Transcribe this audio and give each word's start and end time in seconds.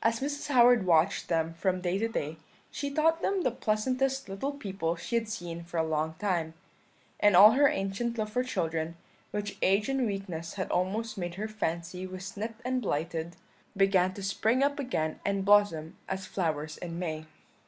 "As 0.00 0.20
Mrs. 0.20 0.46
Howard 0.46 0.86
watched 0.86 1.26
them 1.28 1.54
from 1.54 1.80
day 1.80 1.98
to 1.98 2.06
day, 2.06 2.36
she 2.70 2.88
thought 2.88 3.20
them 3.20 3.42
the 3.42 3.50
pleasantest 3.50 4.28
little 4.28 4.52
people 4.52 4.94
she 4.94 5.16
had 5.16 5.28
seen 5.28 5.64
for 5.64 5.76
a 5.76 5.82
long 5.84 6.14
time; 6.20 6.54
and 7.18 7.34
all 7.34 7.50
her 7.54 7.66
ancient 7.66 8.16
love 8.16 8.30
for 8.30 8.44
children, 8.44 8.96
which 9.32 9.58
age 9.60 9.88
and 9.88 10.06
weakness 10.06 10.54
had 10.54 10.70
almost 10.70 11.18
made 11.18 11.34
her 11.34 11.48
fancy 11.48 12.06
was 12.06 12.36
nipped 12.36 12.60
and 12.64 12.80
blighted, 12.80 13.34
began 13.76 14.14
to 14.14 14.22
spring 14.22 14.62
up 14.62 14.78
again 14.78 15.18
and 15.26 15.44
blossom 15.44 15.96
as 16.08 16.26
flowers 16.26 16.76
in 16.78 16.96
May. 17.00 17.26